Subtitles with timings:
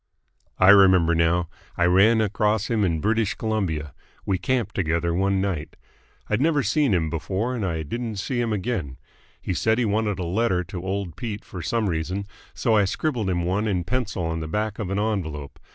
[0.57, 1.47] "I remember now.
[1.77, 3.93] I ran across him in British Columbia.
[4.25, 5.75] We camped together one night.
[6.27, 8.97] I'd never seen him before and I didn't see him again.
[9.39, 12.25] He said he wanted a letter to old Pete for some reason,
[12.55, 15.59] so I scribbled him one in pencil on the back of an envelope.